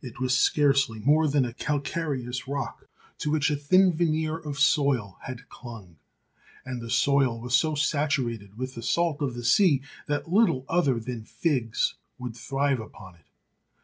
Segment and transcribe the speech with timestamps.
[0.00, 2.84] It was scarcely more than a calcareous rock
[3.18, 5.96] to which a thin veneer of soil had clung,
[6.64, 11.00] and the soil was so saturated with the salt of the sea that little other
[11.00, 13.26] than figs would thrive upon it.